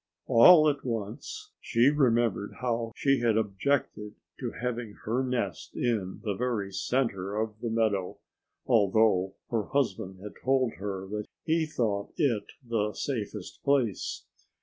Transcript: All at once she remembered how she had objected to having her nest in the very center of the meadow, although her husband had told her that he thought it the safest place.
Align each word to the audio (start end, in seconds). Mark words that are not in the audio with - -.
All 0.25 0.67
at 0.67 0.83
once 0.83 1.51
she 1.59 1.89
remembered 1.89 2.53
how 2.59 2.91
she 2.95 3.19
had 3.19 3.37
objected 3.37 4.15
to 4.39 4.49
having 4.59 4.95
her 5.05 5.23
nest 5.23 5.75
in 5.75 6.21
the 6.23 6.33
very 6.33 6.71
center 6.73 7.35
of 7.35 7.59
the 7.59 7.69
meadow, 7.69 8.17
although 8.65 9.35
her 9.51 9.65
husband 9.67 10.19
had 10.23 10.33
told 10.43 10.73
her 10.79 11.05
that 11.09 11.27
he 11.43 11.67
thought 11.67 12.13
it 12.17 12.45
the 12.67 12.93
safest 12.93 13.61
place. 13.63 14.25